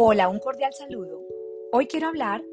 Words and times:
Hola, 0.00 0.28
un 0.28 0.38
cordial 0.38 0.72
saludo. 0.72 1.26
Hoy 1.72 1.88
quiero 1.88 2.06
hablar 2.06 2.44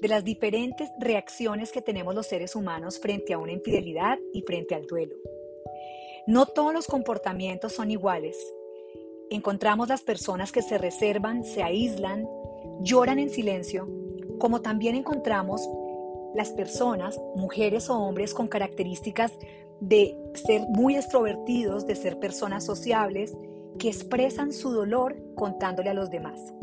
de 0.00 0.06
las 0.06 0.22
diferentes 0.22 0.88
reacciones 1.00 1.72
que 1.72 1.82
tenemos 1.82 2.14
los 2.14 2.28
seres 2.28 2.54
humanos 2.54 3.00
frente 3.00 3.34
a 3.34 3.38
una 3.38 3.50
infidelidad 3.50 4.20
y 4.32 4.42
frente 4.42 4.76
al 4.76 4.86
duelo. 4.86 5.16
No 6.28 6.46
todos 6.46 6.72
los 6.72 6.86
comportamientos 6.86 7.72
son 7.72 7.90
iguales. 7.90 8.36
Encontramos 9.28 9.88
las 9.88 10.02
personas 10.02 10.52
que 10.52 10.62
se 10.62 10.78
reservan, 10.78 11.42
se 11.42 11.64
aíslan, 11.64 12.28
lloran 12.82 13.18
en 13.18 13.30
silencio, 13.30 13.88
como 14.38 14.62
también 14.62 14.94
encontramos 14.94 15.68
las 16.32 16.50
personas, 16.50 17.20
mujeres 17.34 17.90
o 17.90 17.98
hombres 17.98 18.34
con 18.34 18.46
características 18.46 19.32
de 19.80 20.16
ser 20.34 20.62
muy 20.68 20.94
extrovertidos, 20.94 21.88
de 21.88 21.96
ser 21.96 22.20
personas 22.20 22.64
sociables, 22.64 23.36
que 23.80 23.88
expresan 23.88 24.52
su 24.52 24.70
dolor 24.70 25.16
contándole 25.34 25.90
a 25.90 25.94
los 25.94 26.08
demás. 26.08 26.54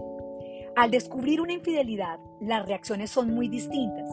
Al 0.75 0.89
descubrir 0.89 1.41
una 1.41 1.53
infidelidad, 1.53 2.19
las 2.39 2.65
reacciones 2.65 3.11
son 3.11 3.33
muy 3.33 3.49
distintas. 3.49 4.09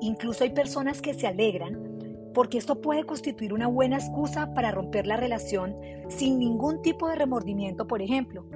Incluso 0.00 0.44
hay 0.44 0.50
personas 0.50 1.02
que 1.02 1.12
se 1.12 1.26
alegran 1.26 2.32
porque 2.32 2.56
esto 2.56 2.80
puede 2.80 3.04
constituir 3.04 3.52
una 3.52 3.66
buena 3.66 3.96
excusa 3.96 4.54
para 4.54 4.70
romper 4.70 5.06
la 5.06 5.16
relación 5.16 5.76
sin 6.08 6.38
ningún 6.38 6.80
tipo 6.82 7.08
de 7.08 7.16
remordimiento, 7.16 7.86
por 7.86 8.00
ejemplo. 8.00 8.46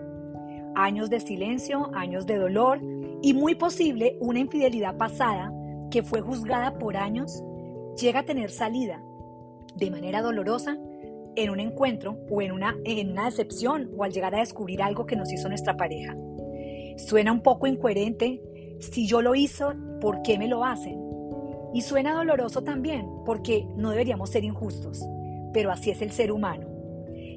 Años 0.74 1.10
de 1.10 1.20
silencio, 1.20 1.90
años 1.94 2.26
de 2.26 2.38
dolor 2.38 2.80
y 3.20 3.34
muy 3.34 3.54
posible 3.54 4.16
una 4.20 4.38
infidelidad 4.38 4.96
pasada 4.96 5.52
que 5.90 6.02
fue 6.02 6.22
juzgada 6.22 6.78
por 6.78 6.96
años 6.96 7.44
llega 8.00 8.20
a 8.20 8.24
tener 8.24 8.50
salida 8.50 9.02
de 9.74 9.90
manera 9.90 10.22
dolorosa 10.22 10.78
en 11.36 11.50
un 11.50 11.60
encuentro 11.60 12.18
o 12.30 12.40
en 12.40 12.52
una, 12.52 12.76
en 12.84 13.10
una 13.10 13.26
decepción 13.26 13.90
o 13.96 14.04
al 14.04 14.12
llegar 14.12 14.34
a 14.34 14.40
descubrir 14.40 14.82
algo 14.82 15.04
que 15.04 15.16
nos 15.16 15.30
hizo 15.30 15.48
nuestra 15.48 15.76
pareja. 15.76 16.16
Suena 16.96 17.32
un 17.32 17.42
poco 17.42 17.66
incoherente. 17.66 18.42
Si 18.80 19.06
yo 19.06 19.22
lo 19.22 19.34
hizo, 19.34 19.74
¿por 20.00 20.22
qué 20.22 20.38
me 20.38 20.48
lo 20.48 20.64
hacen? 20.64 21.00
Y 21.74 21.82
suena 21.82 22.14
doloroso 22.14 22.62
también, 22.62 23.06
porque 23.24 23.66
no 23.76 23.90
deberíamos 23.90 24.30
ser 24.30 24.44
injustos, 24.44 25.02
pero 25.52 25.70
así 25.70 25.90
es 25.90 26.02
el 26.02 26.12
ser 26.12 26.32
humano. 26.32 26.68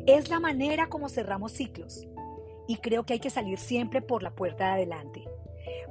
Es 0.06 0.30
la 0.30 0.40
manera 0.40 0.88
como 0.88 1.10
cerramos 1.10 1.54
ciclos 1.54 2.08
y 2.68 2.78
creo 2.78 3.06
que 3.06 3.14
hay 3.14 3.20
que 3.20 3.30
salir 3.30 3.58
siempre 3.58 4.02
por 4.02 4.24
la 4.24 4.32
puerta 4.32 4.66
de 4.66 4.72
adelante. 4.72 5.24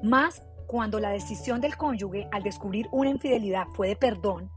Más 0.02 0.42
cuando 0.66 1.00
la 1.00 1.10
decisión 1.10 1.60
del 1.60 1.76
cónyuge 1.76 2.28
al 2.32 2.42
descubrir 2.42 2.88
una 2.92 3.10
infidelidad 3.10 3.66
fue 3.74 3.88
de 3.88 3.96
perdón 3.96 4.50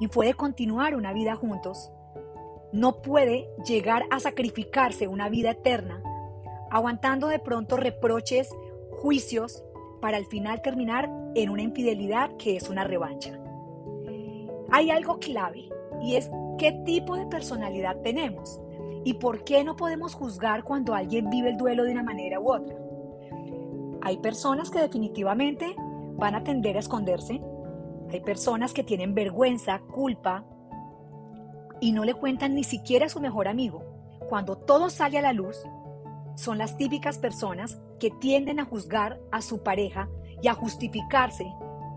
y 0.00 0.08
fue 0.08 0.26
de 0.26 0.34
continuar 0.34 0.94
una 0.94 1.12
vida 1.12 1.36
juntos, 1.36 1.90
no 2.72 3.02
puede 3.02 3.48
llegar 3.64 4.04
a 4.10 4.20
sacrificarse 4.20 5.06
una 5.06 5.28
vida 5.28 5.52
eterna, 5.52 6.02
aguantando 6.74 7.28
de 7.28 7.38
pronto 7.38 7.76
reproches, 7.76 8.52
juicios, 9.00 9.62
para 10.00 10.16
al 10.16 10.26
final 10.26 10.60
terminar 10.60 11.08
en 11.36 11.48
una 11.48 11.62
infidelidad 11.62 12.36
que 12.36 12.56
es 12.56 12.68
una 12.68 12.82
revancha. 12.82 13.38
Hay 14.72 14.90
algo 14.90 15.20
clave 15.20 15.68
y 16.02 16.16
es 16.16 16.28
qué 16.58 16.72
tipo 16.84 17.14
de 17.14 17.26
personalidad 17.26 17.98
tenemos 18.02 18.60
y 19.04 19.14
por 19.14 19.44
qué 19.44 19.62
no 19.62 19.76
podemos 19.76 20.14
juzgar 20.14 20.64
cuando 20.64 20.94
alguien 20.94 21.30
vive 21.30 21.50
el 21.50 21.56
duelo 21.56 21.84
de 21.84 21.92
una 21.92 22.02
manera 22.02 22.40
u 22.40 22.52
otra. 22.52 22.76
Hay 24.02 24.16
personas 24.16 24.68
que 24.68 24.80
definitivamente 24.80 25.76
van 26.16 26.34
a 26.34 26.42
tender 26.42 26.76
a 26.76 26.80
esconderse. 26.80 27.40
Hay 28.10 28.18
personas 28.18 28.72
que 28.72 28.82
tienen 28.82 29.14
vergüenza, 29.14 29.78
culpa 29.78 30.44
y 31.80 31.92
no 31.92 32.04
le 32.04 32.14
cuentan 32.14 32.56
ni 32.56 32.64
siquiera 32.64 33.06
a 33.06 33.10
su 33.10 33.20
mejor 33.20 33.46
amigo. 33.46 33.84
Cuando 34.28 34.56
todo 34.56 34.90
sale 34.90 35.18
a 35.18 35.22
la 35.22 35.32
luz, 35.32 35.64
son 36.36 36.58
las 36.58 36.76
típicas 36.76 37.18
personas 37.18 37.80
que 37.98 38.10
tienden 38.10 38.60
a 38.60 38.64
juzgar 38.64 39.20
a 39.30 39.42
su 39.42 39.62
pareja 39.62 40.08
y 40.42 40.48
a 40.48 40.54
justificarse 40.54 41.46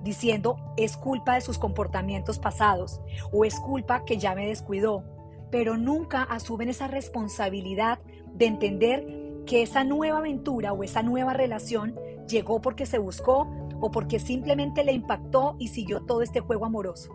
diciendo 0.03 0.57
es 0.77 0.95
culpa 0.95 1.35
de 1.35 1.41
sus 1.41 1.57
comportamientos 1.57 2.39
pasados 2.39 3.01
o 3.31 3.45
es 3.45 3.59
culpa 3.59 4.05
que 4.05 4.17
ya 4.17 4.35
me 4.35 4.47
descuidó, 4.47 5.03
pero 5.51 5.77
nunca 5.77 6.23
asumen 6.23 6.69
esa 6.69 6.87
responsabilidad 6.87 7.99
de 8.33 8.45
entender 8.45 9.05
que 9.45 9.61
esa 9.61 9.83
nueva 9.83 10.19
aventura 10.19 10.73
o 10.73 10.83
esa 10.83 11.03
nueva 11.03 11.33
relación 11.33 11.95
llegó 12.27 12.61
porque 12.61 12.85
se 12.85 12.99
buscó 12.99 13.47
o 13.79 13.91
porque 13.91 14.19
simplemente 14.19 14.83
le 14.83 14.93
impactó 14.93 15.55
y 15.59 15.69
siguió 15.69 16.01
todo 16.01 16.21
este 16.21 16.39
juego 16.39 16.65
amoroso. 16.65 17.11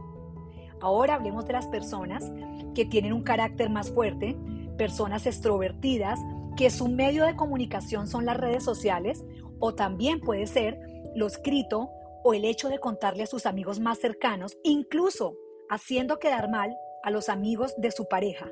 Ahora 0.81 1.15
hablemos 1.15 1.47
de 1.47 1.53
las 1.53 1.67
personas 1.67 2.31
que 2.75 2.85
tienen 2.85 3.13
un 3.13 3.23
carácter 3.23 3.71
más 3.71 3.91
fuerte, 3.91 4.37
personas 4.77 5.27
extrovertidas, 5.27 6.19
que 6.57 6.71
su 6.71 6.89
medio 6.89 7.25
de 7.25 7.37
comunicación 7.37 8.07
son 8.07 8.27
las 8.27 8.37
redes 8.37 8.65
sociales 8.65 9.25
o 9.59 9.75
también 9.75 10.21
puede 10.21 10.47
ser 10.47 10.79
lo 11.15 11.27
escrito 11.27 11.91
o 12.25 12.35
el 12.35 12.45
hecho 12.45 12.69
de 12.69 12.79
contarle 12.79 13.25
a 13.25 13.27
sus 13.27 13.47
amigos 13.47 13.81
más 13.81 13.99
cercanos, 13.99 14.57
incluso 14.63 15.37
haciendo 15.69 16.19
quedar 16.19 16.51
mal 16.51 16.75
a 17.03 17.11
los 17.11 17.29
amigos 17.29 17.75
de 17.79 17.91
su 17.91 18.07
pareja. 18.07 18.51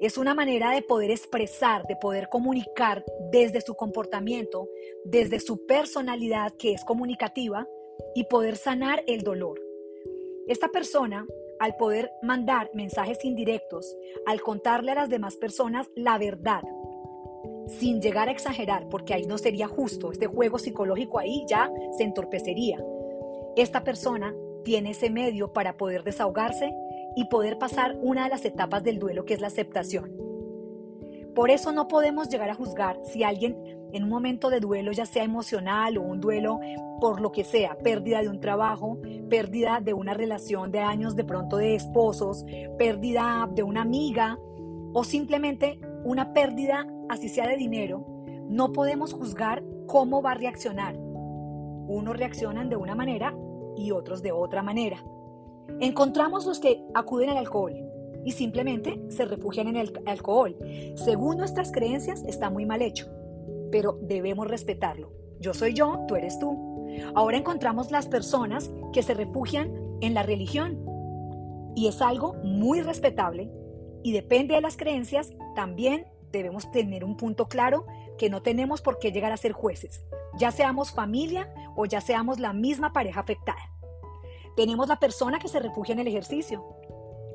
Es 0.00 0.18
una 0.18 0.34
manera 0.34 0.70
de 0.72 0.82
poder 0.82 1.10
expresar, 1.10 1.86
de 1.86 1.96
poder 1.96 2.28
comunicar 2.28 3.04
desde 3.30 3.60
su 3.60 3.74
comportamiento, 3.74 4.68
desde 5.04 5.40
su 5.40 5.66
personalidad 5.66 6.52
que 6.58 6.72
es 6.72 6.84
comunicativa 6.84 7.66
y 8.14 8.24
poder 8.24 8.56
sanar 8.56 9.04
el 9.06 9.22
dolor. 9.22 9.60
Esta 10.48 10.68
persona, 10.68 11.26
al 11.60 11.76
poder 11.76 12.10
mandar 12.22 12.70
mensajes 12.74 13.24
indirectos, 13.24 13.96
al 14.26 14.42
contarle 14.42 14.92
a 14.92 14.96
las 14.96 15.08
demás 15.08 15.36
personas 15.36 15.88
la 15.94 16.18
verdad, 16.18 16.62
sin 17.66 18.00
llegar 18.00 18.28
a 18.28 18.32
exagerar, 18.32 18.88
porque 18.88 19.14
ahí 19.14 19.26
no 19.26 19.38
sería 19.38 19.68
justo, 19.68 20.12
este 20.12 20.26
juego 20.26 20.58
psicológico 20.58 21.18
ahí 21.18 21.44
ya 21.48 21.70
se 21.96 22.04
entorpecería. 22.04 22.82
Esta 23.56 23.84
persona 23.84 24.34
tiene 24.64 24.90
ese 24.90 25.10
medio 25.10 25.52
para 25.52 25.76
poder 25.76 26.02
desahogarse 26.02 26.74
y 27.16 27.26
poder 27.26 27.58
pasar 27.58 27.96
una 28.00 28.24
de 28.24 28.30
las 28.30 28.44
etapas 28.44 28.82
del 28.82 28.98
duelo 28.98 29.24
que 29.24 29.34
es 29.34 29.40
la 29.40 29.46
aceptación. 29.48 30.12
Por 31.34 31.50
eso 31.50 31.72
no 31.72 31.88
podemos 31.88 32.28
llegar 32.28 32.50
a 32.50 32.54
juzgar 32.54 33.00
si 33.04 33.24
alguien 33.24 33.56
en 33.92 34.04
un 34.04 34.08
momento 34.08 34.50
de 34.50 34.60
duelo, 34.60 34.92
ya 34.92 35.06
sea 35.06 35.24
emocional 35.24 35.98
o 35.98 36.02
un 36.02 36.20
duelo 36.20 36.60
por 37.00 37.20
lo 37.20 37.32
que 37.32 37.44
sea, 37.44 37.76
pérdida 37.78 38.22
de 38.22 38.28
un 38.28 38.40
trabajo, 38.40 38.98
pérdida 39.28 39.80
de 39.80 39.94
una 39.94 40.14
relación 40.14 40.70
de 40.72 40.80
años 40.80 41.16
de 41.16 41.24
pronto 41.24 41.56
de 41.56 41.74
esposos, 41.74 42.44
pérdida 42.78 43.48
de 43.52 43.62
una 43.62 43.82
amiga 43.82 44.38
o 44.92 45.04
simplemente 45.04 45.78
una 46.04 46.32
pérdida, 46.32 46.86
así 47.08 47.28
sea 47.28 47.48
de 47.48 47.56
dinero, 47.56 48.06
no 48.48 48.72
podemos 48.72 49.12
juzgar 49.12 49.62
cómo 49.86 50.22
va 50.22 50.32
a 50.32 50.34
reaccionar. 50.34 50.96
Unos 50.96 52.16
reaccionan 52.16 52.68
de 52.68 52.76
una 52.76 52.94
manera 52.94 53.34
y 53.76 53.90
otros 53.90 54.22
de 54.22 54.32
otra 54.32 54.62
manera. 54.62 55.04
Encontramos 55.80 56.46
los 56.46 56.60
que 56.60 56.84
acuden 56.94 57.30
al 57.30 57.38
alcohol 57.38 57.74
y 58.24 58.32
simplemente 58.32 59.00
se 59.08 59.24
refugian 59.24 59.68
en 59.68 59.76
el 59.76 59.92
alcohol. 60.06 60.56
Según 60.96 61.36
nuestras 61.36 61.72
creencias 61.72 62.22
está 62.26 62.50
muy 62.50 62.66
mal 62.66 62.82
hecho, 62.82 63.06
pero 63.70 63.98
debemos 64.02 64.48
respetarlo. 64.48 65.12
Yo 65.40 65.52
soy 65.52 65.74
yo, 65.74 66.04
tú 66.08 66.16
eres 66.16 66.38
tú. 66.38 66.86
Ahora 67.14 67.36
encontramos 67.36 67.90
las 67.90 68.06
personas 68.06 68.70
que 68.92 69.02
se 69.02 69.14
refugian 69.14 69.72
en 70.00 70.14
la 70.14 70.22
religión 70.22 70.84
y 71.74 71.88
es 71.88 72.00
algo 72.00 72.34
muy 72.44 72.80
respetable 72.82 73.50
y 74.02 74.12
depende 74.12 74.54
de 74.54 74.60
las 74.60 74.76
creencias, 74.76 75.32
también 75.54 76.06
debemos 76.34 76.70
tener 76.70 77.04
un 77.04 77.16
punto 77.16 77.48
claro 77.48 77.86
que 78.18 78.28
no 78.28 78.42
tenemos 78.42 78.82
por 78.82 78.98
qué 78.98 79.12
llegar 79.12 79.32
a 79.32 79.36
ser 79.36 79.52
jueces, 79.52 80.04
ya 80.38 80.50
seamos 80.52 80.92
familia 80.92 81.52
o 81.76 81.86
ya 81.86 82.00
seamos 82.00 82.38
la 82.38 82.52
misma 82.52 82.92
pareja 82.92 83.20
afectada. 83.20 83.70
Tenemos 84.56 84.88
la 84.88 85.00
persona 85.00 85.38
que 85.38 85.48
se 85.48 85.58
refugia 85.58 85.94
en 85.94 86.00
el 86.00 86.08
ejercicio. 86.08 86.64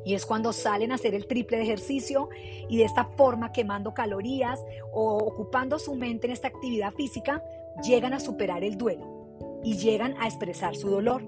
Y 0.05 0.13
es 0.13 0.25
cuando 0.25 0.53
salen 0.53 0.91
a 0.91 0.95
hacer 0.95 1.13
el 1.13 1.27
triple 1.27 1.57
de 1.57 1.63
ejercicio 1.63 2.29
y 2.69 2.77
de 2.77 2.85
esta 2.85 3.03
forma 3.03 3.51
quemando 3.51 3.93
calorías 3.93 4.63
o 4.93 5.17
ocupando 5.17 5.77
su 5.77 5.93
mente 5.95 6.27
en 6.27 6.33
esta 6.33 6.47
actividad 6.47 6.93
física, 6.93 7.43
llegan 7.83 8.13
a 8.13 8.19
superar 8.21 8.63
el 8.63 8.77
duelo 8.77 9.59
y 9.63 9.77
llegan 9.77 10.15
a 10.19 10.27
expresar 10.27 10.77
su 10.77 10.89
dolor. 10.89 11.23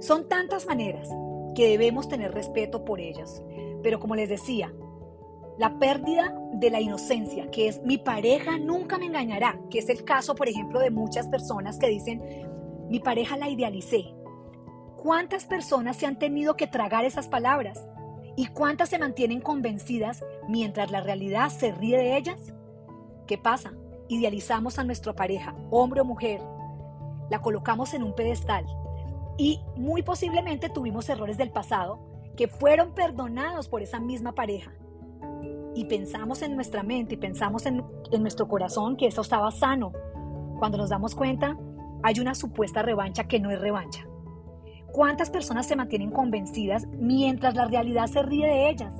Son 0.00 0.28
tantas 0.28 0.66
maneras 0.66 1.08
que 1.56 1.68
debemos 1.68 2.08
tener 2.08 2.32
respeto 2.32 2.84
por 2.84 3.00
ellas. 3.00 3.42
Pero 3.82 3.98
como 3.98 4.14
les 4.14 4.28
decía, 4.28 4.72
la 5.58 5.78
pérdida 5.78 6.34
de 6.54 6.70
la 6.70 6.80
inocencia, 6.80 7.50
que 7.50 7.68
es 7.68 7.82
mi 7.82 7.98
pareja 7.98 8.58
nunca 8.58 8.98
me 8.98 9.06
engañará, 9.06 9.58
que 9.70 9.80
es 9.80 9.88
el 9.88 10.04
caso, 10.04 10.34
por 10.34 10.48
ejemplo, 10.48 10.80
de 10.80 10.90
muchas 10.90 11.28
personas 11.28 11.78
que 11.78 11.88
dicen, 11.88 12.22
mi 12.88 13.00
pareja 13.00 13.36
la 13.36 13.48
idealicé, 13.48 14.14
¿Cuántas 14.98 15.44
personas 15.44 15.96
se 15.96 16.06
han 16.06 16.18
tenido 16.18 16.56
que 16.56 16.66
tragar 16.66 17.04
esas 17.04 17.28
palabras? 17.28 17.86
¿Y 18.34 18.48
cuántas 18.48 18.88
se 18.88 18.98
mantienen 18.98 19.40
convencidas 19.40 20.24
mientras 20.48 20.90
la 20.90 21.00
realidad 21.00 21.50
se 21.50 21.70
ríe 21.70 21.96
de 21.96 22.16
ellas? 22.16 22.52
¿Qué 23.28 23.38
pasa? 23.38 23.74
Idealizamos 24.08 24.76
a 24.80 24.84
nuestra 24.84 25.14
pareja, 25.14 25.54
hombre 25.70 26.00
o 26.00 26.04
mujer, 26.04 26.40
la 27.30 27.40
colocamos 27.40 27.94
en 27.94 28.02
un 28.02 28.12
pedestal 28.12 28.66
y 29.36 29.60
muy 29.76 30.02
posiblemente 30.02 30.68
tuvimos 30.68 31.08
errores 31.08 31.38
del 31.38 31.52
pasado 31.52 32.00
que 32.36 32.48
fueron 32.48 32.92
perdonados 32.92 33.68
por 33.68 33.82
esa 33.82 34.00
misma 34.00 34.34
pareja. 34.34 34.72
Y 35.74 35.84
pensamos 35.84 36.42
en 36.42 36.54
nuestra 36.54 36.82
mente 36.82 37.14
y 37.14 37.18
pensamos 37.18 37.66
en, 37.66 37.84
nuestro 38.20 38.48
corazón 38.48 38.96
que 38.96 39.06
eso 39.06 39.20
estaba 39.20 39.50
sano, 39.50 39.92
Cuando 40.58 40.78
nos 40.78 40.90
damos 40.90 41.14
cuenta, 41.14 41.56
hay 42.02 42.20
una 42.20 42.34
supuesta 42.34 42.82
revancha 42.82 43.24
que 43.24 43.40
no 43.40 43.50
es 43.50 43.60
revancha. 43.60 44.06
¿Cuántas 44.92 45.30
personas 45.30 45.66
se 45.66 45.76
mantienen 45.76 46.10
convencidas 46.10 46.86
mientras 46.88 47.54
la 47.54 47.66
realidad 47.66 48.06
se 48.06 48.22
ríe 48.22 48.46
de 48.46 48.70
ellas? 48.70 48.94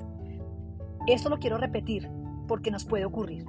Esto 1.07 1.31
lo 1.31 1.39
quiero 1.39 1.57
repetir 1.57 2.11
porque 2.47 2.71
nos 2.71 2.85
puede 2.85 3.05
ocurrir. 3.05 3.45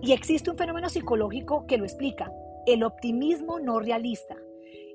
Y 0.00 0.12
existe 0.12 0.50
un 0.50 0.56
fenómeno 0.56 0.88
psicológico 0.88 1.66
que 1.66 1.78
lo 1.78 1.84
explica, 1.84 2.32
el 2.66 2.84
optimismo 2.84 3.58
no 3.60 3.80
realista. 3.80 4.36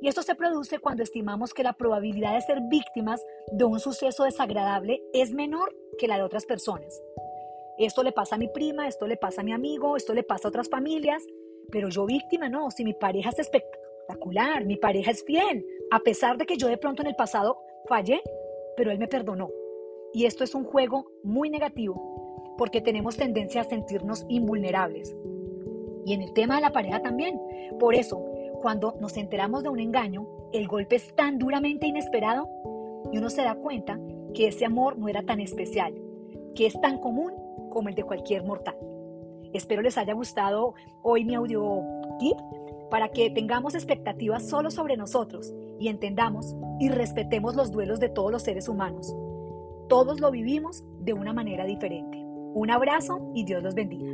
Y 0.01 0.07
esto 0.07 0.21
se 0.21 0.35
produce 0.35 0.79
cuando 0.79 1.03
estimamos 1.03 1.53
que 1.53 1.63
la 1.63 1.73
probabilidad 1.73 2.33
de 2.33 2.41
ser 2.41 2.59
víctimas 2.69 3.23
de 3.51 3.63
un 3.63 3.79
suceso 3.79 4.25
desagradable 4.25 5.01
es 5.13 5.33
menor 5.33 5.73
que 5.97 6.07
la 6.07 6.17
de 6.17 6.23
otras 6.23 6.45
personas. 6.45 7.01
Esto 7.77 8.03
le 8.03 8.11
pasa 8.11 8.35
a 8.35 8.37
mi 8.37 8.47
prima, 8.47 8.87
esto 8.87 9.07
le 9.07 9.17
pasa 9.17 9.41
a 9.41 9.43
mi 9.43 9.51
amigo, 9.51 9.97
esto 9.97 10.13
le 10.13 10.23
pasa 10.23 10.47
a 10.47 10.49
otras 10.49 10.69
familias, 10.69 11.23
pero 11.71 11.89
yo 11.89 12.05
víctima 12.05 12.49
no, 12.49 12.69
si 12.71 12.83
mi 12.83 12.93
pareja 12.93 13.29
es 13.29 13.39
espectacular, 13.39 14.65
mi 14.65 14.77
pareja 14.77 15.11
es 15.11 15.23
fiel, 15.23 15.65
a 15.91 15.99
pesar 15.99 16.37
de 16.37 16.45
que 16.45 16.57
yo 16.57 16.67
de 16.67 16.77
pronto 16.77 17.01
en 17.01 17.07
el 17.07 17.15
pasado 17.15 17.57
fallé, 17.87 18.21
pero 18.77 18.91
él 18.91 18.99
me 18.99 19.07
perdonó. 19.07 19.49
Y 20.13 20.25
esto 20.25 20.43
es 20.43 20.53
un 20.53 20.63
juego 20.63 21.11
muy 21.23 21.49
negativo 21.49 22.13
porque 22.57 22.81
tenemos 22.81 23.17
tendencia 23.17 23.61
a 23.61 23.65
sentirnos 23.65 24.25
invulnerables. 24.29 25.15
Y 26.05 26.13
en 26.13 26.21
el 26.21 26.33
tema 26.33 26.55
de 26.55 26.61
la 26.61 26.71
pareja 26.71 27.01
también. 27.01 27.39
Por 27.79 27.95
eso, 27.95 28.23
cuando 28.61 28.95
nos 28.99 29.17
enteramos 29.17 29.63
de 29.63 29.69
un 29.69 29.79
engaño, 29.79 30.27
el 30.51 30.67
golpe 30.67 30.97
es 30.97 31.15
tan 31.15 31.39
duramente 31.39 31.87
inesperado 31.87 32.47
y 33.11 33.17
uno 33.17 33.29
se 33.29 33.41
da 33.41 33.55
cuenta 33.55 33.99
que 34.33 34.47
ese 34.47 34.65
amor 34.65 34.97
no 34.97 35.07
era 35.07 35.23
tan 35.23 35.39
especial, 35.39 35.93
que 36.55 36.65
es 36.65 36.79
tan 36.81 36.99
común 36.99 37.33
como 37.73 37.89
el 37.89 37.95
de 37.95 38.03
cualquier 38.03 38.43
mortal. 38.43 38.77
Espero 39.53 39.81
les 39.81 39.97
haya 39.97 40.13
gustado 40.13 40.75
hoy 41.01 41.25
mi 41.25 41.35
audio 41.35 41.81
tip 42.19 42.37
para 42.89 43.09
que 43.09 43.29
tengamos 43.31 43.75
expectativas 43.75 44.47
solo 44.47 44.71
sobre 44.71 44.95
nosotros 44.95 45.53
y 45.79 45.87
entendamos 45.87 46.55
y 46.79 46.89
respetemos 46.89 47.55
los 47.55 47.71
duelos 47.71 47.99
de 47.99 48.09
todos 48.09 48.31
los 48.31 48.43
seres 48.43 48.67
humanos. 48.69 49.15
Todos 49.89 50.19
lo 50.19 50.31
vivimos 50.31 50.83
de 50.99 51.13
una 51.13 51.33
manera 51.33 51.65
diferente. 51.65 52.17
Un 52.53 52.69
abrazo 52.69 53.31
y 53.33 53.43
Dios 53.45 53.63
los 53.63 53.75
bendiga. 53.75 54.11